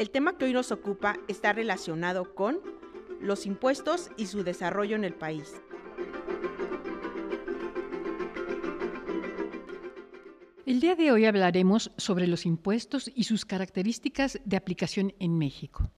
El 0.00 0.08
tema 0.08 0.38
que 0.38 0.46
hoy 0.46 0.54
nos 0.54 0.72
ocupa 0.72 1.18
está 1.28 1.52
relacionado 1.52 2.34
con 2.34 2.58
los 3.20 3.44
impuestos 3.44 4.10
y 4.16 4.28
su 4.28 4.42
desarrollo 4.44 4.96
en 4.96 5.04
el 5.04 5.12
país. 5.12 5.60
El 10.64 10.80
día 10.80 10.96
de 10.96 11.12
hoy 11.12 11.26
hablaremos 11.26 11.92
sobre 11.98 12.26
los 12.26 12.46
impuestos 12.46 13.10
y 13.14 13.24
sus 13.24 13.44
características 13.44 14.40
de 14.46 14.56
aplicación 14.56 15.12
en 15.18 15.36
México. 15.36 15.90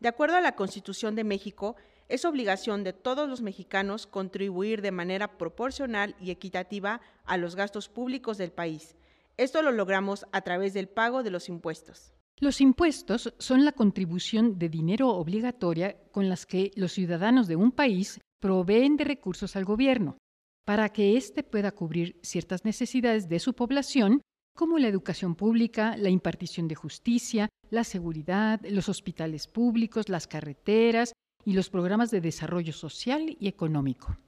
De 0.00 0.08
acuerdo 0.08 0.36
a 0.36 0.42
la 0.42 0.54
Constitución 0.54 1.14
de 1.14 1.24
México, 1.24 1.76
es 2.10 2.26
obligación 2.26 2.84
de 2.84 2.92
todos 2.92 3.26
los 3.26 3.40
mexicanos 3.40 4.06
contribuir 4.06 4.82
de 4.82 4.90
manera 4.90 5.38
proporcional 5.38 6.14
y 6.20 6.30
equitativa 6.30 7.00
a 7.24 7.38
los 7.38 7.56
gastos 7.56 7.88
públicos 7.88 8.36
del 8.36 8.52
país. 8.52 8.96
Esto 9.38 9.62
lo 9.62 9.72
logramos 9.72 10.26
a 10.32 10.42
través 10.42 10.74
del 10.74 10.90
pago 10.90 11.22
de 11.22 11.30
los 11.30 11.48
impuestos. 11.48 12.12
Los 12.38 12.60
impuestos 12.60 13.32
son 13.38 13.64
la 13.64 13.72
contribución 13.72 14.58
de 14.58 14.68
dinero 14.68 15.08
obligatoria 15.08 15.96
con 16.12 16.28
las 16.28 16.44
que 16.44 16.70
los 16.76 16.92
ciudadanos 16.92 17.48
de 17.48 17.56
un 17.56 17.72
país 17.72 18.20
proveen 18.40 18.96
de 18.96 19.04
recursos 19.04 19.56
al 19.56 19.64
gobierno 19.64 20.18
para 20.66 20.88
que 20.88 21.16
éste 21.16 21.44
pueda 21.44 21.70
cubrir 21.70 22.18
ciertas 22.22 22.64
necesidades 22.64 23.28
de 23.28 23.38
su 23.38 23.54
población, 23.54 24.20
como 24.54 24.78
la 24.78 24.88
educación 24.88 25.36
pública, 25.36 25.96
la 25.96 26.10
impartición 26.10 26.66
de 26.66 26.74
justicia, 26.74 27.48
la 27.70 27.84
seguridad, 27.84 28.60
los 28.68 28.88
hospitales 28.88 29.46
públicos, 29.46 30.08
las 30.08 30.26
carreteras 30.26 31.12
y 31.44 31.52
los 31.52 31.70
programas 31.70 32.10
de 32.10 32.20
desarrollo 32.20 32.72
social 32.72 33.36
y 33.38 33.46
económico. 33.46 34.18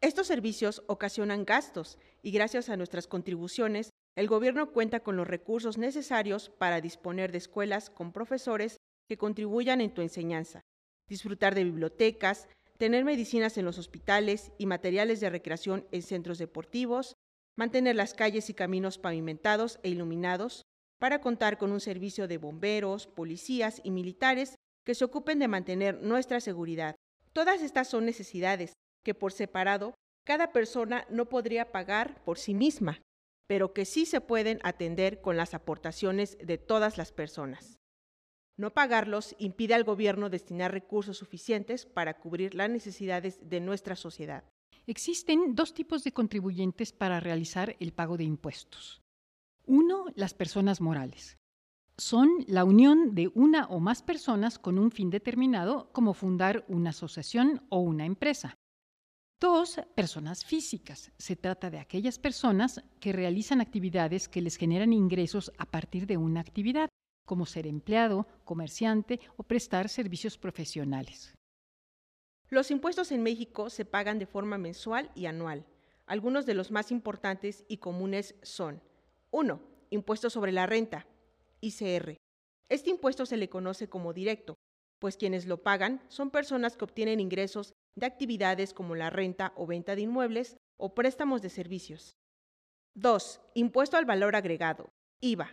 Estos 0.00 0.28
servicios 0.28 0.82
ocasionan 0.86 1.44
gastos 1.44 1.98
y 2.22 2.30
gracias 2.30 2.68
a 2.68 2.76
nuestras 2.76 3.08
contribuciones 3.08 3.90
el 4.14 4.28
gobierno 4.28 4.72
cuenta 4.72 5.00
con 5.00 5.16
los 5.16 5.26
recursos 5.26 5.78
necesarios 5.78 6.50
para 6.50 6.80
disponer 6.80 7.32
de 7.32 7.38
escuelas 7.38 7.88
con 7.88 8.12
profesores 8.12 8.76
que 9.08 9.16
contribuyan 9.16 9.80
en 9.80 9.94
tu 9.94 10.02
enseñanza, 10.02 10.60
disfrutar 11.08 11.54
de 11.54 11.64
bibliotecas, 11.64 12.48
tener 12.76 13.04
medicinas 13.04 13.56
en 13.56 13.64
los 13.64 13.78
hospitales 13.78 14.52
y 14.58 14.66
materiales 14.66 15.20
de 15.20 15.30
recreación 15.30 15.86
en 15.92 16.02
centros 16.02 16.38
deportivos, 16.38 17.14
mantener 17.56 17.96
las 17.96 18.12
calles 18.14 18.50
y 18.50 18.54
caminos 18.54 18.98
pavimentados 18.98 19.78
e 19.82 19.90
iluminados, 19.90 20.62
para 20.98 21.20
contar 21.20 21.58
con 21.58 21.72
un 21.72 21.80
servicio 21.80 22.28
de 22.28 22.38
bomberos, 22.38 23.06
policías 23.06 23.80
y 23.82 23.90
militares 23.90 24.56
que 24.84 24.94
se 24.94 25.04
ocupen 25.04 25.38
de 25.38 25.48
mantener 25.48 26.00
nuestra 26.02 26.40
seguridad. 26.40 26.94
Todas 27.32 27.62
estas 27.62 27.88
son 27.88 28.04
necesidades 28.04 28.74
que 29.04 29.14
por 29.14 29.32
separado 29.32 29.94
cada 30.24 30.52
persona 30.52 31.06
no 31.10 31.28
podría 31.28 31.72
pagar 31.72 32.22
por 32.24 32.38
sí 32.38 32.54
misma 32.54 33.00
pero 33.46 33.72
que 33.72 33.84
sí 33.84 34.06
se 34.06 34.20
pueden 34.20 34.60
atender 34.62 35.20
con 35.20 35.36
las 35.36 35.54
aportaciones 35.54 36.38
de 36.38 36.58
todas 36.58 36.98
las 36.98 37.12
personas. 37.12 37.78
No 38.56 38.72
pagarlos 38.74 39.34
impide 39.38 39.74
al 39.74 39.84
gobierno 39.84 40.28
destinar 40.28 40.72
recursos 40.72 41.18
suficientes 41.18 41.86
para 41.86 42.18
cubrir 42.18 42.54
las 42.54 42.70
necesidades 42.70 43.38
de 43.42 43.60
nuestra 43.60 43.96
sociedad. 43.96 44.44
Existen 44.86 45.54
dos 45.54 45.74
tipos 45.74 46.04
de 46.04 46.12
contribuyentes 46.12 46.92
para 46.92 47.20
realizar 47.20 47.76
el 47.80 47.92
pago 47.92 48.16
de 48.16 48.24
impuestos. 48.24 49.00
Uno, 49.64 50.06
las 50.14 50.34
personas 50.34 50.80
morales. 50.80 51.38
Son 51.96 52.28
la 52.48 52.64
unión 52.64 53.14
de 53.14 53.30
una 53.34 53.66
o 53.66 53.78
más 53.78 54.02
personas 54.02 54.58
con 54.58 54.78
un 54.78 54.90
fin 54.90 55.10
determinado, 55.10 55.90
como 55.92 56.14
fundar 56.14 56.64
una 56.68 56.90
asociación 56.90 57.64
o 57.68 57.78
una 57.78 58.06
empresa. 58.06 58.56
Dos, 59.42 59.80
personas 59.96 60.44
físicas. 60.44 61.10
Se 61.18 61.34
trata 61.34 61.68
de 61.68 61.80
aquellas 61.80 62.16
personas 62.20 62.80
que 63.00 63.12
realizan 63.12 63.60
actividades 63.60 64.28
que 64.28 64.40
les 64.40 64.54
generan 64.54 64.92
ingresos 64.92 65.50
a 65.58 65.66
partir 65.66 66.06
de 66.06 66.16
una 66.16 66.38
actividad, 66.38 66.88
como 67.26 67.44
ser 67.44 67.66
empleado, 67.66 68.28
comerciante 68.44 69.18
o 69.36 69.42
prestar 69.42 69.88
servicios 69.88 70.38
profesionales. 70.38 71.34
Los 72.50 72.70
impuestos 72.70 73.10
en 73.10 73.24
México 73.24 73.68
se 73.68 73.84
pagan 73.84 74.20
de 74.20 74.26
forma 74.26 74.58
mensual 74.58 75.10
y 75.16 75.26
anual. 75.26 75.66
Algunos 76.06 76.46
de 76.46 76.54
los 76.54 76.70
más 76.70 76.92
importantes 76.92 77.64
y 77.66 77.78
comunes 77.78 78.36
son 78.42 78.80
1. 79.32 79.60
Impuesto 79.90 80.30
sobre 80.30 80.52
la 80.52 80.66
renta, 80.66 81.08
ICR. 81.60 82.16
Este 82.68 82.90
impuesto 82.90 83.26
se 83.26 83.38
le 83.38 83.48
conoce 83.48 83.88
como 83.88 84.12
directo, 84.12 84.54
pues 85.00 85.16
quienes 85.16 85.46
lo 85.46 85.64
pagan 85.64 86.00
son 86.06 86.30
personas 86.30 86.76
que 86.76 86.84
obtienen 86.84 87.18
ingresos 87.18 87.72
de 87.94 88.06
actividades 88.06 88.72
como 88.72 88.94
la 88.94 89.10
renta 89.10 89.52
o 89.56 89.66
venta 89.66 89.94
de 89.94 90.02
inmuebles 90.02 90.56
o 90.76 90.94
préstamos 90.94 91.42
de 91.42 91.50
servicios. 91.50 92.12
2. 92.94 93.40
Impuesto 93.54 93.96
al 93.96 94.04
valor 94.04 94.36
agregado, 94.36 94.90
IVA. 95.20 95.52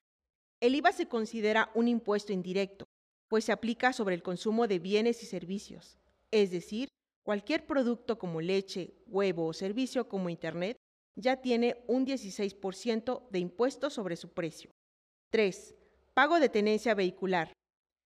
El 0.61 0.75
IVA 0.75 0.91
se 0.91 1.07
considera 1.07 1.71
un 1.73 1.87
impuesto 1.87 2.33
indirecto, 2.33 2.85
pues 3.29 3.45
se 3.45 3.51
aplica 3.51 3.93
sobre 3.93 4.15
el 4.15 4.23
consumo 4.23 4.67
de 4.67 4.79
bienes 4.79 5.23
y 5.23 5.25
servicios, 5.25 5.97
es 6.31 6.51
decir, 6.51 6.89
cualquier 7.23 7.65
producto 7.65 8.17
como 8.17 8.41
leche, 8.41 8.93
huevo 9.07 9.47
o 9.47 9.53
servicio 9.53 10.09
como 10.09 10.29
Internet 10.29 10.77
ya 11.15 11.37
tiene 11.37 11.83
un 11.87 12.05
16% 12.05 13.29
de 13.29 13.39
impuesto 13.39 13.89
sobre 13.89 14.15
su 14.15 14.33
precio. 14.33 14.71
3. 15.31 15.75
Pago 16.13 16.39
de 16.39 16.49
tenencia 16.49 16.95
vehicular. 16.95 17.53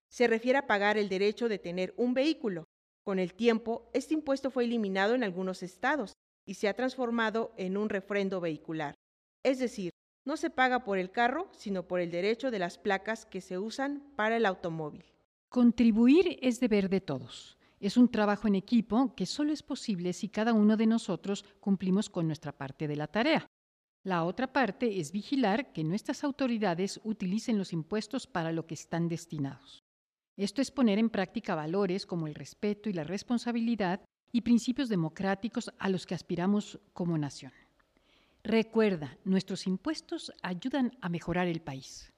Se 0.09 0.27
refiere 0.27 0.59
a 0.59 0.67
pagar 0.67 0.97
el 0.97 1.09
derecho 1.09 1.47
de 1.47 1.57
tener 1.57 1.93
un 1.97 2.13
vehículo, 2.13 2.65
con 3.03 3.19
el 3.19 3.33
tiempo, 3.33 3.89
este 3.93 4.13
impuesto 4.13 4.49
fue 4.49 4.63
eliminado 4.63 5.13
en 5.13 5.23
algunos 5.23 5.63
estados 5.63 6.13
y 6.45 6.55
se 6.55 6.67
ha 6.67 6.73
transformado 6.73 7.53
en 7.57 7.77
un 7.77 7.89
refrendo 7.89 8.39
vehicular. 8.41 8.95
Es 9.43 9.59
decir, 9.59 9.91
no 10.25 10.37
se 10.37 10.49
paga 10.49 10.85
por 10.85 10.97
el 10.97 11.11
carro, 11.11 11.49
sino 11.51 11.87
por 11.87 11.99
el 11.99 12.09
derecho 12.09 12.49
de 12.49 12.59
las 12.59 12.77
placas 12.77 13.25
que 13.25 13.41
se 13.41 13.57
usan 13.57 14.03
para 14.15 14.37
el 14.37 14.45
automóvil. 14.45 15.03
Contribuir 15.49 16.39
es 16.41 16.59
deber 16.59 16.89
de 16.89 17.01
todos. 17.01 17.57
Es 17.79 17.97
un 17.97 18.09
trabajo 18.09 18.47
en 18.47 18.55
equipo 18.55 19.13
que 19.15 19.25
solo 19.25 19.51
es 19.51 19.61
posible 19.61 20.13
si 20.13 20.29
cada 20.29 20.53
uno 20.53 20.77
de 20.77 20.87
nosotros 20.87 21.43
cumplimos 21.59 22.09
con 22.09 22.27
nuestra 22.27 22.53
parte 22.53 22.87
de 22.87 22.95
la 22.95 23.07
tarea. 23.07 23.45
La 24.03 24.23
otra 24.23 24.51
parte 24.51 24.99
es 24.99 25.11
vigilar 25.11 25.73
que 25.73 25.83
nuestras 25.83 26.23
autoridades 26.23 27.01
utilicen 27.03 27.57
los 27.57 27.73
impuestos 27.73 28.27
para 28.27 28.53
lo 28.53 28.65
que 28.65 28.73
están 28.73 29.09
destinados. 29.09 29.82
Esto 30.35 30.61
es 30.61 30.71
poner 30.71 30.97
en 30.97 31.09
práctica 31.09 31.53
valores 31.53 32.05
como 32.05 32.27
el 32.27 32.33
respeto 32.33 32.89
y 32.89 32.93
la 32.93 33.03
responsabilidad 33.03 34.01
y 34.31 34.41
principios 34.41 34.89
democráticos 34.89 35.71
a 35.77 35.89
los 35.89 36.07
que 36.07 36.15
aspiramos 36.15 36.79
como 36.93 37.17
nación. 37.17 37.53
Recuerda, 38.43 39.17
nuestros 39.23 39.67
impuestos 39.67 40.33
ayudan 40.41 40.97
a 41.01 41.09
mejorar 41.09 41.47
el 41.47 41.61
país. 41.61 42.11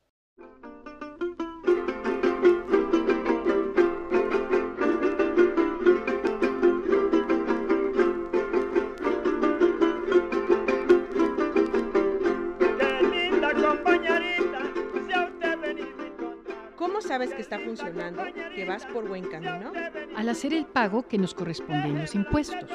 Sabes 17.16 17.34
que 17.34 17.42
está 17.42 17.60
funcionando, 17.60 18.24
que 18.54 18.66
vas 18.66 18.86
por 18.88 19.08
buen 19.08 19.24
camino? 19.24 19.72
Al 20.18 20.28
hacer 20.28 20.54
el 20.54 20.66
pago 20.66 21.08
que 21.08 21.18
nos 21.18 21.34
corresponde 21.34 21.88
en 21.88 22.00
los 22.00 22.14
impuestos. 22.14 22.70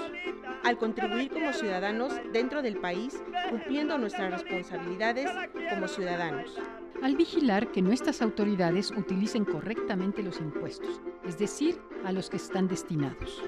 Al 0.64 0.78
contribuir 0.78 1.30
como 1.30 1.52
ciudadanos 1.52 2.14
dentro 2.32 2.62
del 2.62 2.78
país, 2.78 3.22
cumpliendo 3.50 3.98
nuestras 3.98 4.30
responsabilidades 4.30 5.30
como 5.68 5.88
ciudadanos. 5.88 6.58
Al 7.02 7.16
vigilar 7.16 7.70
que 7.70 7.82
nuestras 7.82 8.22
autoridades 8.22 8.90
utilicen 8.92 9.44
correctamente 9.44 10.22
los 10.22 10.40
impuestos, 10.40 11.02
es 11.26 11.38
decir, 11.38 11.78
a 12.06 12.10
los 12.10 12.30
que 12.30 12.38
están 12.38 12.66
destinados. 12.66 13.44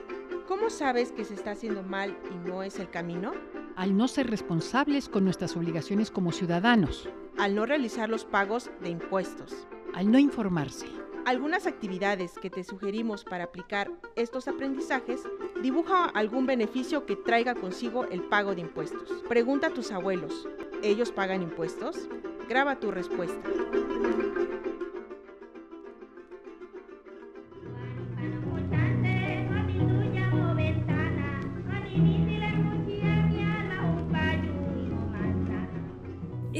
¿Cómo 0.46 0.68
sabes 0.68 1.10
que 1.12 1.24
se 1.24 1.32
está 1.32 1.52
haciendo 1.52 1.82
mal 1.82 2.18
y 2.30 2.46
no 2.46 2.62
es 2.62 2.78
el 2.78 2.90
camino? 2.90 3.32
Al 3.76 3.96
no 3.96 4.08
ser 4.08 4.28
responsables 4.28 5.08
con 5.08 5.24
nuestras 5.24 5.56
obligaciones 5.56 6.10
como 6.10 6.32
ciudadanos. 6.32 7.08
Al 7.38 7.54
no 7.54 7.64
realizar 7.64 8.10
los 8.10 8.26
pagos 8.26 8.70
de 8.82 8.90
impuestos 8.90 9.66
al 9.94 10.10
no 10.10 10.18
informarse. 10.18 10.86
Algunas 11.24 11.66
actividades 11.66 12.32
que 12.38 12.50
te 12.50 12.64
sugerimos 12.64 13.24
para 13.24 13.44
aplicar 13.44 13.90
estos 14.16 14.48
aprendizajes, 14.48 15.22
dibuja 15.62 16.06
algún 16.06 16.46
beneficio 16.46 17.06
que 17.06 17.14
traiga 17.14 17.54
consigo 17.54 18.04
el 18.06 18.22
pago 18.22 18.54
de 18.54 18.62
impuestos. 18.62 19.22
Pregunta 19.28 19.68
a 19.68 19.74
tus 19.74 19.92
abuelos, 19.92 20.48
¿ellos 20.82 21.12
pagan 21.12 21.42
impuestos? 21.42 22.08
Graba 22.48 22.80
tu 22.80 22.90
respuesta. 22.90 23.38